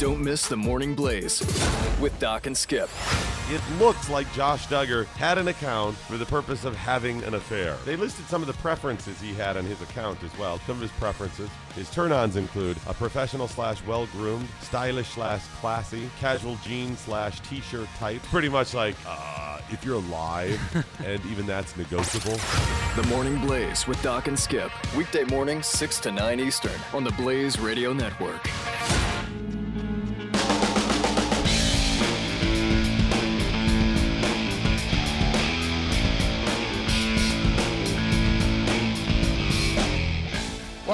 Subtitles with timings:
[0.00, 1.40] Don't miss the Morning Blaze
[2.00, 2.88] with Doc and Skip.
[3.50, 7.76] It looks like Josh Duggar had an account for the purpose of having an affair.
[7.84, 10.58] They listed some of the preferences he had on his account as well.
[10.60, 11.50] Some of his preferences.
[11.74, 17.40] His turn ons include a professional slash well groomed, stylish slash classy, casual jeans slash
[17.40, 18.22] t shirt type.
[18.22, 20.58] Pretty much like, uh, if you're alive,
[21.04, 22.40] and even that's negotiable.
[22.96, 24.70] The Morning Blaze with Doc and Skip.
[24.96, 28.48] Weekday mornings, 6 to 9 Eastern on the Blaze Radio Network.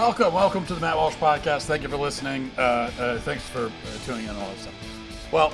[0.07, 1.63] Welcome, welcome to the Matt Walsh podcast.
[1.65, 2.53] Thank you for listening.
[2.57, 3.71] Uh, uh, thanks for uh,
[4.05, 5.33] tuning in all that stuff.
[5.33, 5.53] Well,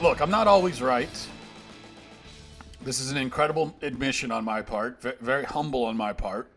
[0.00, 1.28] look, I'm not always right.
[2.80, 6.50] This is an incredible admission on my part, ve- very humble on my part.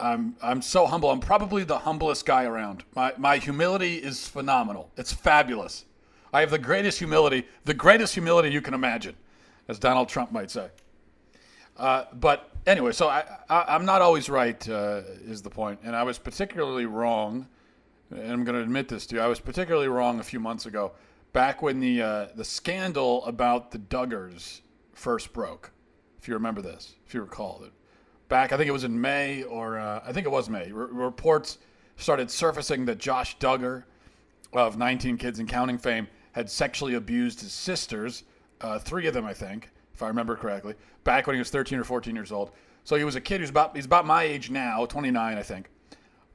[0.00, 1.10] I'm I'm so humble.
[1.10, 2.82] I'm probably the humblest guy around.
[2.96, 4.90] My my humility is phenomenal.
[4.96, 5.84] It's fabulous.
[6.32, 9.16] I have the greatest humility, the greatest humility you can imagine,
[9.68, 10.70] as Donald Trump might say.
[11.76, 15.80] Uh, but anyway, so I, I, am not always right, uh, is the point.
[15.82, 17.48] And I was particularly wrong,
[18.10, 19.20] and I'm going to admit this to you.
[19.20, 20.92] I was particularly wrong a few months ago,
[21.32, 24.60] back when the uh, the scandal about the Duggars
[24.92, 25.72] first broke.
[26.20, 27.72] If you remember this, if you recall it,
[28.28, 30.70] back I think it was in May or uh, I think it was May.
[30.70, 31.58] R- reports
[31.96, 33.84] started surfacing that Josh Duggar,
[34.52, 38.22] of 19 Kids and Counting fame, had sexually abused his sisters,
[38.60, 41.76] uh, three of them I think if I remember correctly, back when he was 13
[41.76, 42.52] or 14 years old.
[42.84, 45.68] So he was a kid who's about he's about my age now, 29, I think.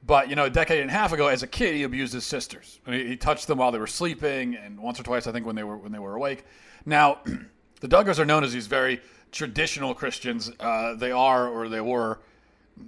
[0.06, 2.25] But you know, a decade and a half ago, as a kid, he abused his
[2.25, 2.81] sisters.
[2.86, 5.56] He, he touched them while they were sleeping, and once or twice, I think, when
[5.56, 6.44] they were when they were awake.
[6.86, 7.19] Now,
[7.80, 9.00] the Duggars are known as these very
[9.31, 10.52] traditional Christians.
[10.59, 12.19] Uh, they are, or they were,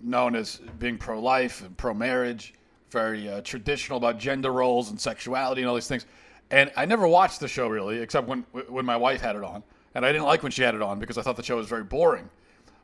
[0.04, 2.54] known as being pro-life and pro-marriage,
[2.92, 6.06] very uh, traditional about gender roles and sexuality and all these things.
[6.52, 9.64] And I never watched the show really, except when when my wife had it on
[9.96, 11.68] and I didn't like when she had it on because I thought the show was
[11.68, 12.30] very boring.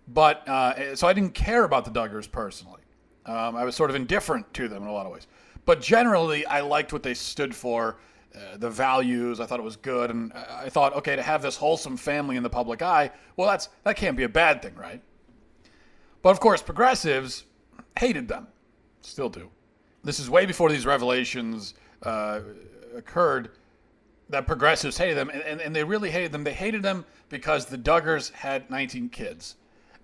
[0.08, 2.82] But uh, so I didn't care about the Duggars personally.
[3.26, 5.28] Um, I was sort of indifferent to them in a lot of ways.
[5.66, 7.98] But generally, I liked what they stood for,
[8.34, 9.40] uh, the values.
[9.40, 12.44] I thought it was good, and I thought, okay, to have this wholesome family in
[12.44, 15.02] the public eye, well, that's that can't be a bad thing, right?
[16.22, 17.44] But of course, progressives
[18.00, 18.48] hated them,
[19.02, 19.50] still do.
[20.04, 22.40] This is way before these revelations uh,
[22.96, 23.52] occurred
[24.32, 26.44] that progressives hated them, and, and, and, they really hated them.
[26.44, 29.56] They hated them because the Duggars had 19 kids,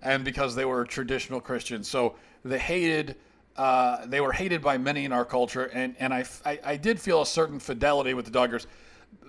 [0.02, 1.88] and because they were traditional Christians.
[1.88, 3.16] So they hated.
[3.56, 7.00] Uh, they were hated by many in our culture, and and I, I, I did
[7.00, 8.66] feel a certain fidelity with the Duggars,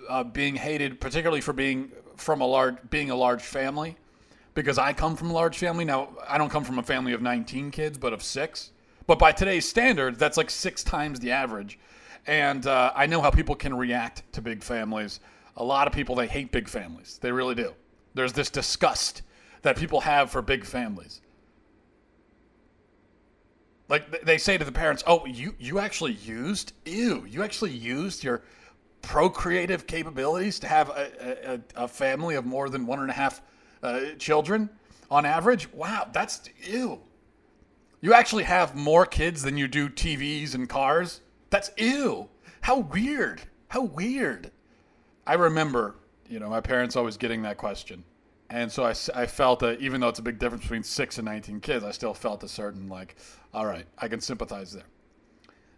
[0.08, 3.96] uh, being hated particularly for being from a large being a large family,
[4.54, 5.84] because I come from a large family.
[5.84, 8.70] Now I don't come from a family of 19 kids, but of six.
[9.06, 11.80] But by today's standards, that's like six times the average.
[12.26, 15.20] And uh, I know how people can react to big families.
[15.56, 17.18] A lot of people, they hate big families.
[17.20, 17.74] They really do.
[18.14, 19.22] There's this disgust
[19.62, 21.20] that people have for big families.
[23.88, 28.22] Like they say to the parents, "Oh, you you actually used ew, you actually used
[28.22, 28.42] your
[29.02, 33.42] procreative capabilities to have a, a, a family of more than one and a half
[33.82, 34.70] uh, children
[35.10, 35.72] on average.
[35.72, 37.00] Wow, that's ew.
[38.00, 41.20] You actually have more kids than you do TVs and cars.
[41.50, 42.28] That's ew.
[42.62, 43.42] How weird.
[43.68, 44.50] How weird.
[45.26, 45.96] I remember,
[46.28, 48.04] you know, my parents always getting that question.
[48.48, 51.24] And so I, I felt that even though it's a big difference between six and
[51.24, 53.14] 19 kids, I still felt a certain, like,
[53.54, 54.86] all right, I can sympathize there.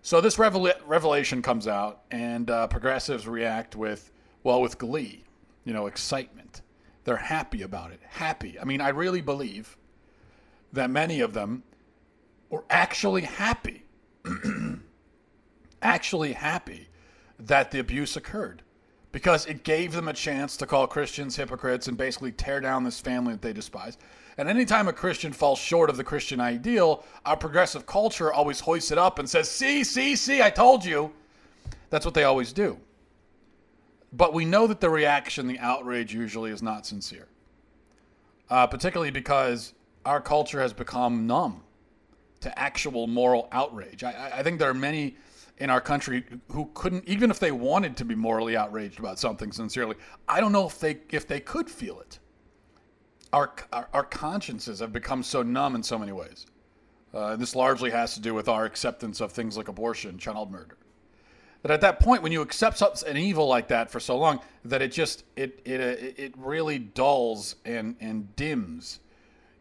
[0.00, 4.10] So this revel- revelation comes out, and uh, progressives react with,
[4.42, 5.24] well, with glee,
[5.64, 6.62] you know, excitement.
[7.04, 8.00] They're happy about it.
[8.08, 8.58] Happy.
[8.58, 9.76] I mean, I really believe
[10.72, 11.62] that many of them
[12.48, 13.84] were actually happy
[15.82, 16.88] actually happy
[17.38, 18.62] that the abuse occurred
[19.10, 23.00] because it gave them a chance to call Christians hypocrites and basically tear down this
[23.00, 23.98] family that they despise.
[24.38, 28.90] And anytime a Christian falls short of the Christian ideal, our progressive culture always hoists
[28.90, 31.12] it up and says, See, see, see, I told you.
[31.90, 32.78] That's what they always do.
[34.14, 37.28] But we know that the reaction, the outrage, usually is not sincere,
[38.48, 39.74] uh, particularly because
[40.06, 41.62] our culture has become numb
[42.40, 44.02] to actual moral outrage.
[44.02, 45.16] I, I think there are many
[45.58, 49.52] in our country who couldn't even if they wanted to be morally outraged about something
[49.52, 49.96] sincerely
[50.28, 52.18] i don't know if they if they could feel it.
[53.32, 56.46] Our our, our consciences have become so numb in so many ways.
[57.14, 60.78] Uh, this largely has to do with our acceptance of things like abortion child murder.
[61.62, 64.82] That at that point when you accept an evil like that for so long that
[64.82, 65.80] it just it it
[66.18, 69.00] it really dulls and and dims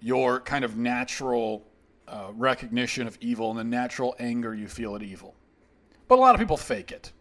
[0.02, 1.64] your kind of natural
[2.08, 5.36] uh, recognition of evil and the natural anger you feel at evil
[6.12, 7.14] but a lot of people fake it,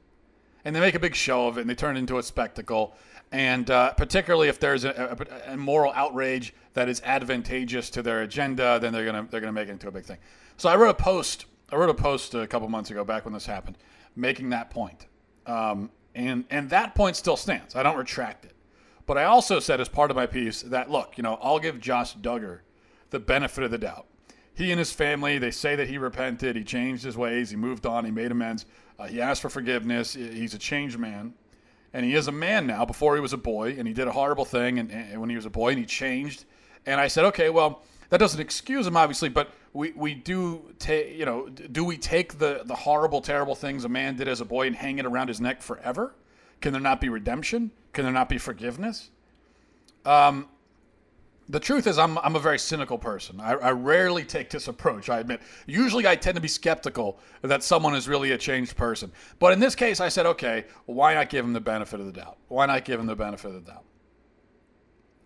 [0.64, 2.96] and they make a big show of it, and they turn it into a spectacle.
[3.30, 5.16] And uh, particularly if there's a,
[5.46, 9.52] a, a moral outrage that is advantageous to their agenda, then they're gonna they're gonna
[9.52, 10.18] make it into a big thing.
[10.56, 11.44] So I wrote a post.
[11.70, 13.78] I wrote a post a couple months ago, back when this happened,
[14.16, 15.06] making that point.
[15.46, 17.76] Um, and and that point still stands.
[17.76, 18.54] I don't retract it.
[19.06, 21.78] But I also said as part of my piece that look, you know, I'll give
[21.78, 22.62] Josh Duggar
[23.10, 24.06] the benefit of the doubt.
[24.60, 27.86] He and his family, they say that he repented, he changed his ways, he moved
[27.86, 28.66] on, he made amends,
[28.98, 30.12] uh, he asked for forgiveness.
[30.12, 31.32] He's a changed man,
[31.94, 32.84] and he is a man now.
[32.84, 35.36] Before he was a boy, and he did a horrible thing, and, and when he
[35.36, 36.44] was a boy, and he changed.
[36.84, 41.16] And I said, okay, well, that doesn't excuse him, obviously, but we, we do take,
[41.16, 44.44] you know, do we take the, the horrible, terrible things a man did as a
[44.44, 46.14] boy and hang it around his neck forever?
[46.60, 47.70] Can there not be redemption?
[47.94, 49.08] Can there not be forgiveness?
[50.04, 50.48] Um,
[51.50, 53.40] the truth is, I'm, I'm a very cynical person.
[53.40, 55.40] I, I, rarely take this approach, I admit.
[55.66, 59.10] Usually, I tend to be skeptical that someone is really a changed person.
[59.38, 62.12] But in this case, I said, okay, why not give him the benefit of the
[62.12, 62.38] doubt?
[62.48, 63.84] Why not give him the benefit of the doubt?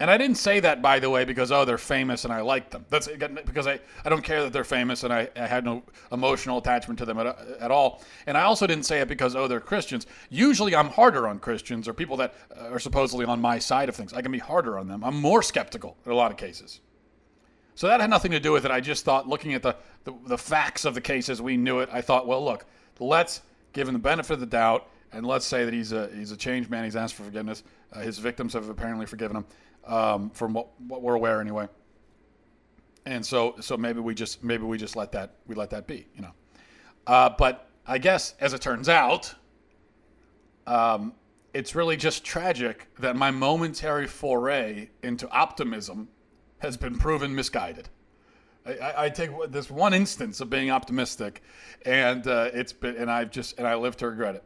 [0.05, 2.69] And I didn't say that, by the way, because, oh, they're famous and I like
[2.69, 2.85] them.
[2.91, 6.59] That's because I, I don't care that they're famous and I, I had no emotional
[6.59, 7.27] attachment to them at,
[7.59, 8.03] at all.
[8.27, 10.07] And I also didn't say it because, oh, they're Christians.
[10.29, 14.13] Usually I'm harder on Christians or people that are supposedly on my side of things.
[14.13, 15.03] I can be harder on them.
[15.03, 16.81] I'm more skeptical in a lot of cases.
[17.75, 18.71] So that had nothing to do with it.
[18.71, 19.75] I just thought, looking at the,
[20.05, 22.67] the, the facts of the case as we knew it, I thought, well, look,
[23.01, 23.41] let's
[23.73, 26.37] give him the benefit of the doubt and let's say that he's a, he's a
[26.37, 26.85] changed man.
[26.85, 27.63] He's asked for forgiveness.
[27.91, 29.47] Uh, his victims have apparently forgiven him
[29.87, 31.69] um, from what, what we're aware anyway.
[33.07, 36.07] And so, so maybe we just maybe we just let that we let that be,
[36.15, 36.33] you know.
[37.07, 39.35] Uh, but I guess as it turns out,
[40.67, 41.13] um,
[41.53, 46.09] it's really just tragic that my momentary foray into optimism
[46.59, 47.91] has been proven misguided.
[48.67, 51.43] I, I, take this one instance of being optimistic,
[51.85, 54.45] and uh, it's been, and I've just, and I live to regret it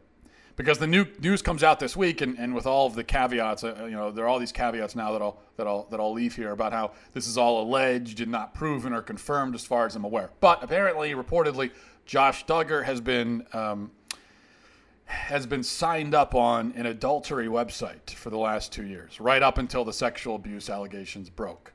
[0.58, 3.62] because the new news comes out this week, and, and with all of the caveats,
[3.62, 6.12] uh, you know, there are all these caveats now that I'll that I'll that I'll
[6.12, 9.86] leave here about how this is all alleged and not proven or confirmed, as far
[9.86, 10.30] as I'm aware.
[10.40, 11.70] But apparently, reportedly,
[12.04, 13.92] Josh Duggar has been um,
[15.04, 19.58] has been signed up on an adultery website for the last two years, right up
[19.58, 21.72] until the sexual abuse allegations broke.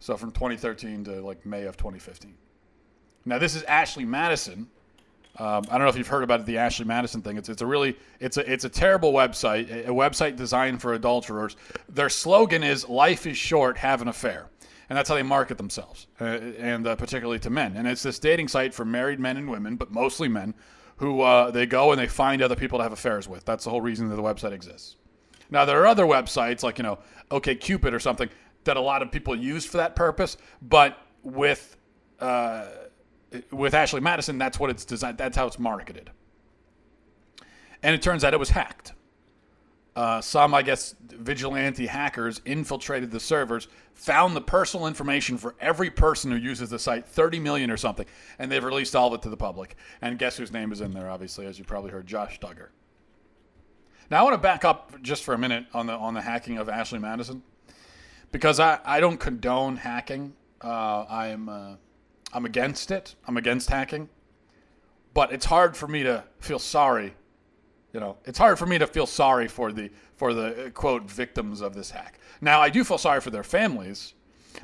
[0.00, 2.34] So from 2013 to like May of 2015.
[3.24, 4.68] Now this is Ashley Madison,
[5.38, 7.36] um, I don't know if you've heard about the Ashley Madison thing.
[7.36, 11.56] It's, it's a really it's a it's a terrible website, a website designed for adulterers.
[11.88, 14.48] Their slogan is "Life is short, have an affair,"
[14.88, 17.76] and that's how they market themselves, uh, and uh, particularly to men.
[17.76, 20.54] And it's this dating site for married men and women, but mostly men,
[20.96, 23.44] who uh, they go and they find other people to have affairs with.
[23.44, 24.96] That's the whole reason that the website exists.
[25.50, 26.98] Now there are other websites like you know
[27.30, 28.28] OK Cupid or something
[28.64, 31.76] that a lot of people use for that purpose, but with
[32.18, 32.66] uh,
[33.50, 35.18] with Ashley Madison, that's what it's designed.
[35.18, 36.10] That's how it's marketed.
[37.82, 38.92] And it turns out it was hacked.
[39.98, 45.90] Uh, some, I guess, vigilante hackers infiltrated the servers, found the personal information for every
[45.90, 48.06] person who uses the site, 30 million or something,
[48.38, 49.74] and they've released all of it to the public.
[50.00, 51.10] And guess whose name is in there?
[51.10, 52.68] Obviously, as you probably heard, Josh Duggar.
[54.08, 56.58] Now, I want to back up just for a minute on the on the hacking
[56.58, 57.42] of Ashley Madison,
[58.30, 60.32] because I, I don't condone hacking.
[60.62, 61.74] Uh, I'm uh,
[62.32, 63.14] I'm against it.
[63.26, 64.08] I'm against hacking.
[65.14, 67.14] But it's hard for me to feel sorry.
[67.92, 71.10] You know, it's hard for me to feel sorry for the for the uh, quote
[71.10, 72.18] victims of this hack.
[72.40, 74.14] Now, I do feel sorry for their families.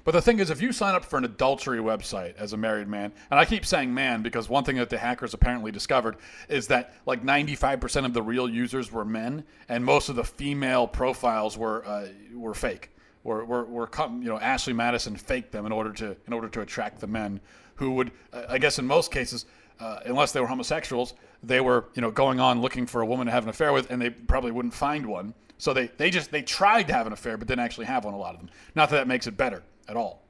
[0.02, 2.88] But the thing is, if you sign up for an adultery website as a married
[2.88, 6.16] man, and I keep saying man because one thing that the hackers apparently discovered
[6.48, 10.86] is that like 95% of the real users were men, and most of the female
[10.86, 12.90] profiles were uh, were fake
[13.24, 16.60] were, were, were you know Ashley Madison faked them in order to in order to
[16.60, 17.40] attract the men
[17.74, 19.46] who would I guess in most cases
[19.80, 23.26] uh, unless they were homosexuals they were you know going on looking for a woman
[23.26, 25.34] to have an affair with and they probably wouldn't find one.
[25.58, 28.14] So they they just they tried to have an affair but didn't actually have one
[28.14, 28.50] a lot of them.
[28.74, 30.22] Not that that makes it better at all.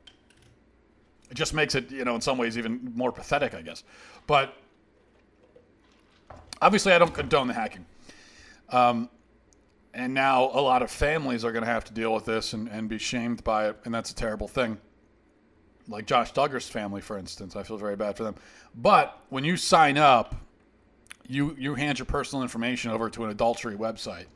[1.30, 3.82] It just makes it you know in some ways even more pathetic I guess.
[4.26, 4.56] But
[6.62, 7.84] obviously I don't condone the hacking.
[8.70, 9.08] Um,
[9.94, 12.68] and now a lot of families are going to have to deal with this and,
[12.68, 14.78] and be shamed by it, and that's a terrible thing.
[15.86, 18.34] Like Josh Duggar's family, for instance, I feel very bad for them.
[18.74, 20.34] But when you sign up,
[21.26, 24.26] you you hand your personal information over to an adultery website,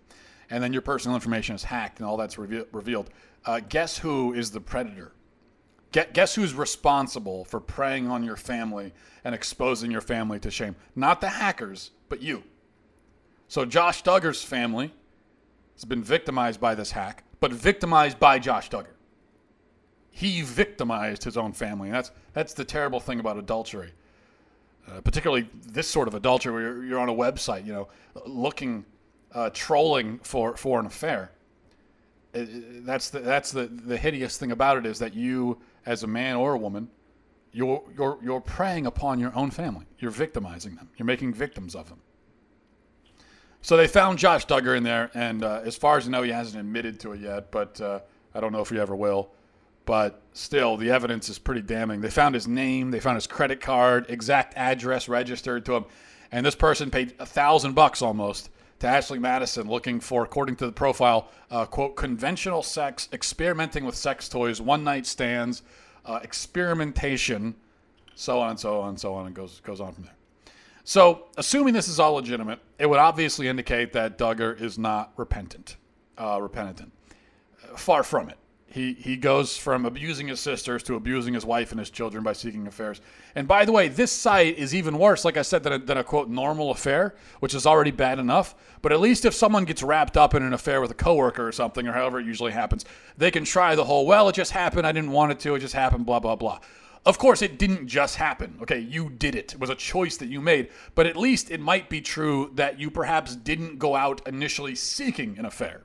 [0.51, 3.11] and then your personal information is hacked, and all that's reve- revealed.
[3.45, 5.13] Uh, guess who is the predator?
[5.91, 8.93] Guess who's responsible for preying on your family
[9.25, 10.77] and exposing your family to shame?
[10.95, 12.43] Not the hackers, but you.
[13.49, 14.93] So Josh Duggar's family
[15.79, 18.95] has been victimized by this hack, but victimized by Josh Duggar.
[20.11, 21.89] He victimized his own family.
[21.89, 23.93] And that's that's the terrible thing about adultery.
[24.91, 27.89] uh, particularly this sort of adultery where you're, you're on a website, you know,
[28.27, 28.85] looking,
[29.33, 31.31] uh, trolling for, for an affair.
[32.35, 32.45] Uh,
[32.81, 36.37] that's the, that's the, the hideous thing about it is that you, as a man
[36.37, 36.89] or a woman,
[37.53, 39.87] you're, you're, you're preying upon your own family.
[39.99, 40.89] You're victimizing them.
[40.97, 41.99] You're making victims of them.
[43.61, 46.31] So they found Josh Duggar in there, and uh, as far as I know, he
[46.31, 48.01] hasn't admitted to it yet, but uh,
[48.35, 49.31] I don't know if he ever will.
[49.85, 52.01] But still, the evidence is pretty damning.
[52.01, 55.85] They found his name, they found his credit card, exact address registered to him,
[56.31, 58.51] and this person paid a thousand bucks almost
[58.81, 63.97] to Ashley Madison, looking for, according to the profile, uh, quote, conventional sex, experimenting with
[63.97, 65.63] sex toys, one night stands,
[66.05, 67.55] uh, experimentation,
[68.15, 70.18] so on and so on and so on, and goes goes on from there.
[70.89, 75.77] So, assuming this is all legitimate, it would obviously indicate that Duggar is not repentant.
[76.17, 76.93] Uh, repentant.
[77.77, 78.39] Far from it.
[78.69, 82.33] He, he goes from abusing his sisters to abusing his wife and his children by
[82.33, 83.03] seeking affairs.
[83.35, 85.99] And by the way, this site is even worse, like I said, than a, than
[85.99, 88.55] a quote normal affair, which is already bad enough.
[88.81, 91.53] But at least if someone gets wrapped up in an affair with a coworker or
[91.53, 92.87] something, or however it usually happens,
[93.19, 95.61] they can try the whole, well, it just happened, I didn't want it to, it
[95.61, 96.61] just happened, blah, blah, blah.
[97.09, 98.59] Of course, it didn't just happen.
[98.61, 99.55] Okay, you did it.
[99.55, 100.69] It was a choice that you made.
[100.95, 105.39] But at least it might be true that you perhaps didn't go out initially seeking
[105.39, 105.85] an affair.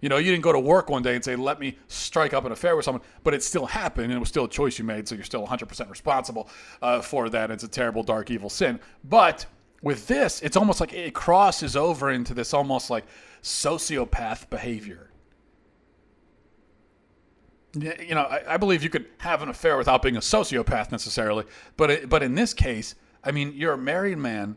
[0.00, 2.46] You know, you didn't go to work one day and say, let me strike up
[2.46, 4.86] an affair with someone, but it still happened and it was still a choice you
[4.86, 6.48] made, so you're still 100% responsible
[6.80, 7.50] uh, for that.
[7.50, 8.80] It's a terrible, dark, evil sin.
[9.04, 9.44] But
[9.82, 13.04] with this, it's almost like it crosses over into this almost like
[13.42, 15.11] sociopath behavior
[17.74, 21.44] you know, I, I, believe you could have an affair without being a sociopath necessarily,
[21.76, 24.56] but it, but in this case, I mean, you're a married man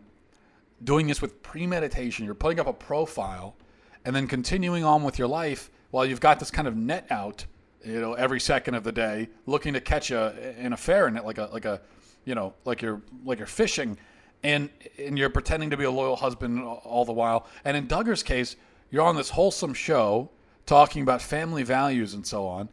[0.84, 2.25] doing this with premeditation.
[2.25, 3.55] You're putting up a profile,
[4.03, 7.45] and then continuing on with your life while you've got this kind of net out,
[7.84, 11.24] you know, every second of the day, looking to catch a an affair in it,
[11.24, 11.81] like a like a,
[12.25, 13.98] you know, like you're like you're fishing,
[14.43, 14.69] and
[15.00, 17.48] and you're pretending to be a loyal husband all the while.
[17.63, 18.57] And in Duggar's case,
[18.91, 20.31] you're on this wholesome show
[20.65, 22.67] talking about family values and so on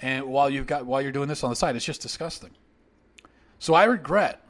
[0.00, 2.50] and while you've got while you're doing this on the side, it's just disgusting.
[3.58, 4.44] So I regret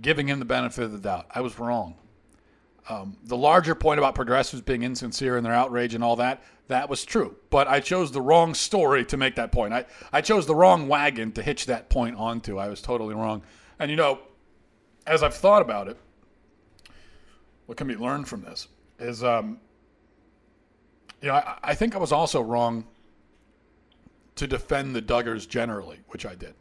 [0.00, 1.26] giving him the benefit of the doubt.
[1.30, 1.96] I was wrong.
[2.88, 6.88] Um, the larger point about progressives being insincere in their outrage and all that, that
[6.88, 7.36] was true.
[7.50, 9.72] But I chose the wrong story to make that point.
[9.72, 12.58] I, I chose the wrong wagon to hitch that point onto.
[12.58, 13.42] I was totally wrong.
[13.78, 14.20] And you know,
[15.06, 15.96] as I've thought about it,
[17.66, 19.60] what can be learned from this is, um,
[21.20, 22.84] you know, I, I think I was also wrong
[24.36, 26.54] to defend the Duggars generally, which I did.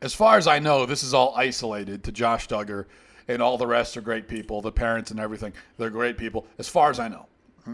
[0.00, 2.86] As far as I know, this is all isolated to Josh Duggar,
[3.28, 4.60] and all the rest are great people.
[4.60, 6.46] The parents and everything, they're great people.
[6.58, 7.26] As far as I know,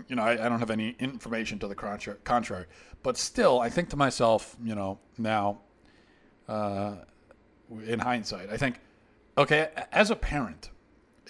[0.08, 2.66] you know, I, I don't have any information to the contrary.
[3.02, 5.60] But still, I think to myself, you know, now,
[6.48, 6.96] uh,
[7.87, 8.80] in hindsight, I think,
[9.38, 10.70] okay, as a parent,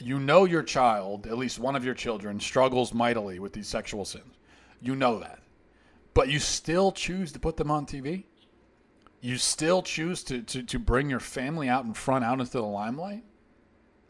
[0.00, 4.04] you know your child, at least one of your children, struggles mightily with these sexual
[4.04, 4.34] sins.
[4.80, 5.40] You know that
[6.18, 8.24] but you still choose to put them on TV?
[9.20, 12.62] You still choose to, to, to bring your family out in front, out into the
[12.62, 13.22] limelight?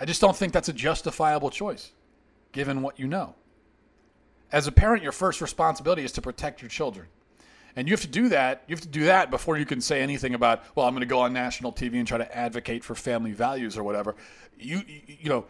[0.01, 1.93] I just don't think that's a justifiable choice,
[2.53, 3.35] given what you know.
[4.51, 7.09] As a parent, your first responsibility is to protect your children.
[7.77, 8.65] And you have to do that.
[8.69, 11.07] You have to do that before you can say anything about, well, I'm going to
[11.07, 14.17] go on national TV and try to advocate for family values or whatever.
[14.59, 15.45] You, you know,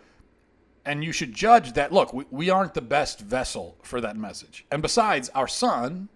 [0.84, 1.92] and you should judge that.
[1.92, 4.66] Look, we, we aren't the best vessel for that message.
[4.72, 6.08] And besides, our son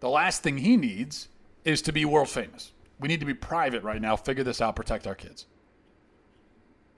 [0.00, 1.28] the last thing he needs
[1.64, 2.72] is to be world famous.
[2.98, 5.46] We need to be private right now, figure this out, protect our kids.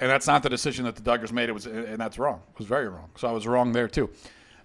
[0.00, 1.48] And that's not the decision that the Duggars made.
[1.48, 2.42] It was, and that's wrong.
[2.52, 3.10] It was very wrong.
[3.16, 4.10] So I was wrong there too.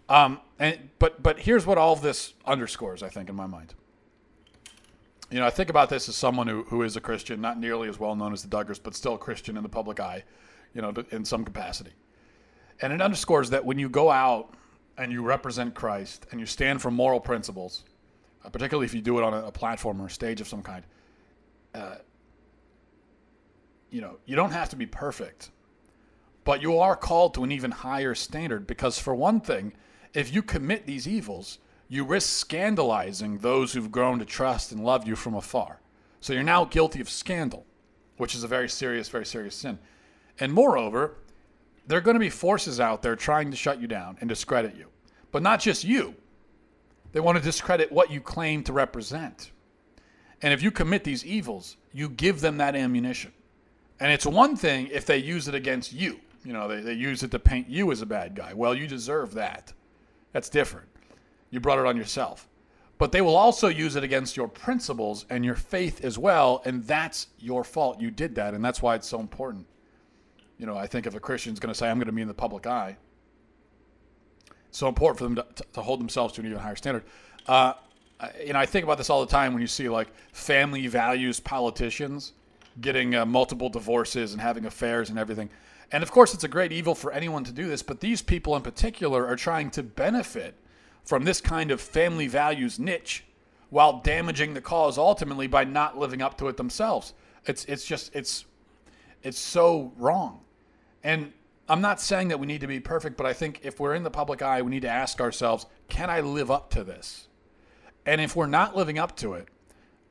[0.10, 3.76] Um, and but but here's what all this underscores, I think, in my mind.
[5.30, 7.90] You know, I think about this as someone who, who is a Christian, not nearly
[7.90, 10.24] as well known as the Duggars, but still a Christian in the public eye,
[10.74, 11.92] you know, in some capacity.
[12.82, 14.54] And it underscores that when you go out
[14.98, 17.84] and you represent Christ and you stand for moral principles,
[18.52, 20.84] particularly if you do it on a, a, platform or a stage of some kind.
[21.74, 21.96] Uh,
[23.90, 25.52] you know, you don't have to be perfect,
[26.44, 29.74] but you are called to an even higher standard because, for one thing,
[30.14, 35.08] if you commit these evils, you risk scandalizing those who've grown to trust and love
[35.08, 35.80] you from afar.
[36.20, 37.66] So you're now guilty of scandal,
[38.18, 39.80] which is a very serious, very serious sin.
[40.40, 41.16] And moreover,
[41.86, 44.76] there are going to be forces out there trying to shut you down and discredit
[44.76, 44.88] you.
[45.32, 46.16] But not just you,
[47.12, 49.52] they want to discredit what you claim to represent.
[50.42, 53.34] And if you commit these evils, you give them that ammunition.
[54.00, 56.20] And it's one thing if they use it against you.
[56.46, 58.54] You know, they, they use it to paint you as a bad guy.
[58.54, 59.74] Well, you deserve that.
[60.34, 60.88] That's different.
[61.50, 62.48] You brought it on yourself.
[63.00, 66.62] But they will also use it against your principles and your faith as well.
[66.66, 68.00] And that's your fault.
[68.02, 68.54] You did that.
[68.54, 69.66] And that's why it's so important
[70.58, 72.28] You know, I think if a Christian's going to say, I'm going to be in
[72.28, 72.98] the public eye,
[74.78, 77.04] so important for them to, to hold themselves to an even higher standard.
[77.48, 77.74] Uh,
[78.54, 82.34] know, I think about this all the time when you see like family values politicians
[82.82, 85.50] getting uh, multiple divorces and having affairs and everything.
[85.92, 88.56] And of course, it's a great evil for anyone to do this, but these people
[88.56, 90.54] in particular are trying to benefit
[91.04, 93.24] from this kind of family values niche
[93.70, 97.14] while damaging the cause ultimately by not living up to it themselves.
[97.46, 98.46] It's it's just it's
[99.24, 100.42] it's so wrong.
[101.04, 101.32] And
[101.70, 104.04] I'm not saying that we need to be perfect, but I think if we're in
[104.04, 107.28] the public eye, we need to ask ourselves, can I live up to this?
[108.06, 109.50] And if we're not living up to it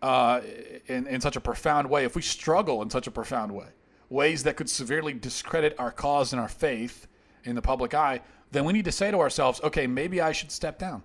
[0.02, 0.42] uh,
[0.86, 3.68] in, in such a profound way, if we struggle in such a profound way,
[4.10, 7.06] ways that could severely discredit our cause and our faith
[7.44, 8.20] in the public eye,
[8.50, 11.02] then we need to say to ourselves, okay, maybe I should step down.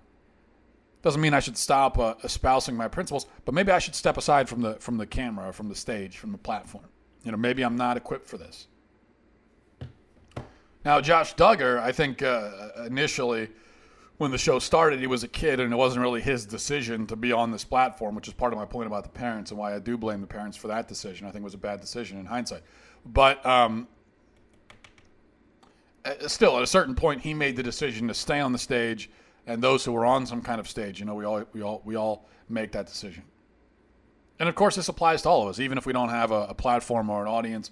[1.00, 4.48] Doesn't mean I should stop uh, espousing my principles, but maybe I should step aside
[4.48, 6.84] from the from the camera, from the stage, from the platform.
[7.24, 8.68] You know, maybe I'm not equipped for this.
[10.84, 12.50] Now, Josh Duggar, I think uh,
[12.86, 13.48] initially
[14.18, 17.16] when the show started, he was a kid, and it wasn't really his decision to
[17.16, 19.74] be on this platform, which is part of my point about the parents and why
[19.74, 21.26] I do blame the parents for that decision.
[21.26, 22.62] I think it was a bad decision in hindsight.
[23.06, 23.88] But um,
[26.26, 29.10] still, at a certain point, he made the decision to stay on the stage
[29.46, 31.00] and those who are on some kind of stage.
[31.00, 33.24] You know, we all we all we all make that decision.
[34.38, 36.46] And of course, this applies to all of us, even if we don't have a,
[36.48, 37.70] a platform or an audience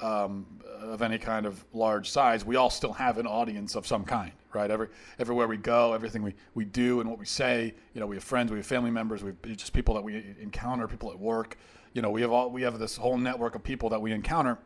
[0.00, 0.46] um,
[0.80, 2.44] of any kind of large size.
[2.44, 4.70] We all still have an audience of some kind, right?
[4.70, 4.88] Every
[5.18, 7.74] everywhere we go, everything we, we do and what we say.
[7.94, 10.36] You know, we have friends, we have family members, we have just people that we
[10.40, 11.58] encounter, people at work.
[11.92, 14.58] You know, we have all we have this whole network of people that we encounter.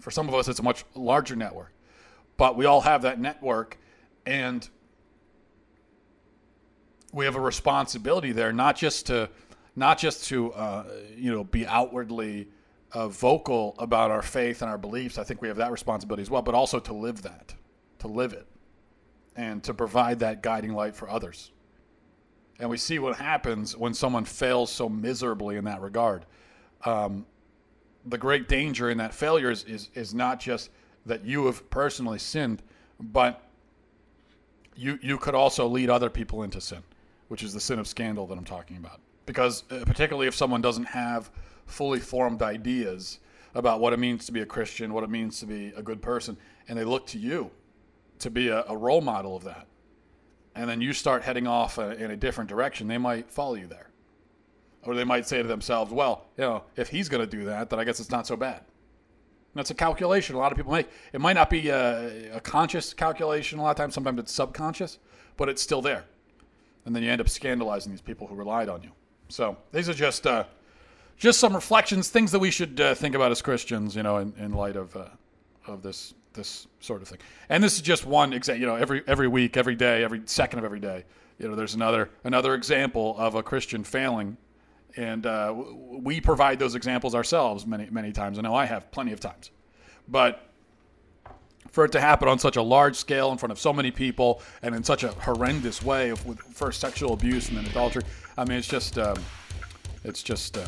[0.00, 1.72] For some of us, it's a much larger network,
[2.36, 3.78] but we all have that network,
[4.26, 4.68] and
[7.12, 9.30] we have a responsibility there, not just to
[9.76, 10.84] not just to uh,
[11.16, 12.48] you know be outwardly
[12.94, 15.18] uh, vocal about our faith and our beliefs.
[15.18, 17.54] I think we have that responsibility as well, but also to live that,
[17.98, 18.46] to live it,
[19.36, 21.52] and to provide that guiding light for others.
[22.58, 26.24] And we see what happens when someone fails so miserably in that regard.
[26.84, 27.26] Um,
[28.06, 30.70] the great danger in that failure is, is, is not just
[31.04, 32.62] that you have personally sinned,
[33.00, 33.42] but
[34.76, 36.82] you, you could also lead other people into sin
[37.28, 39.00] which is the sin of scandal that I'm talking about.
[39.26, 41.30] Because uh, particularly if someone doesn't have
[41.66, 43.20] fully formed ideas
[43.54, 46.02] about what it means to be a Christian, what it means to be a good
[46.02, 46.36] person,
[46.68, 47.50] and they look to you
[48.18, 49.66] to be a, a role model of that,
[50.54, 53.66] and then you start heading off a, in a different direction, they might follow you
[53.66, 53.90] there.
[54.82, 57.70] Or they might say to themselves, well, you know, if he's going to do that,
[57.70, 58.58] then I guess it's not so bad.
[58.58, 60.88] And that's a calculation a lot of people make.
[61.12, 64.98] It might not be a, a conscious calculation a lot of times, sometimes it's subconscious,
[65.36, 66.04] but it's still there
[66.84, 68.90] and then you end up scandalizing these people who relied on you.
[69.28, 70.44] So these are just uh,
[71.16, 74.32] just some reflections, things that we should uh, think about as Christians, you know, in,
[74.38, 75.06] in light of uh,
[75.66, 77.18] of this this sort of thing.
[77.48, 78.60] And this is just one example.
[78.60, 81.04] You know, every every week, every day, every second of every day,
[81.38, 84.36] you know, there's another another example of a Christian failing,
[84.96, 88.38] and uh, we provide those examples ourselves many many times.
[88.38, 89.50] I know I have plenty of times,
[90.08, 90.50] but
[91.74, 94.40] for it to happen on such a large scale in front of so many people
[94.62, 98.04] and in such a horrendous way with first sexual abuse and then adultery.
[98.38, 99.16] I mean, it's just, um,
[100.04, 100.66] it's just, uh,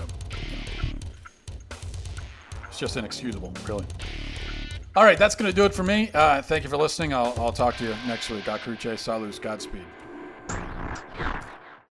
[2.68, 3.86] it's just inexcusable, really.
[4.96, 6.10] All right, that's going to do it for me.
[6.14, 7.12] Uh, thank you for listening.
[7.12, 8.44] I'll, I'll, talk to you next week.
[8.44, 9.84] Akaruche Salus, Godspeed.